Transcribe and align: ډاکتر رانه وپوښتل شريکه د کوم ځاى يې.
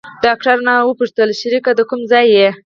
ډاکتر 0.23 0.55
رانه 0.59 0.75
وپوښتل 0.87 1.29
شريکه 1.41 1.71
د 1.75 1.81
کوم 1.89 2.01
ځاى 2.11 2.25
يې. 2.35 2.49